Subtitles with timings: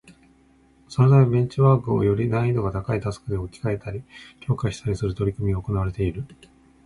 [0.89, 4.01] そのためベンチマークをより難易度が高いタスクで置き換えたり、
[4.39, 6.25] 強化したりする取り組みが行われている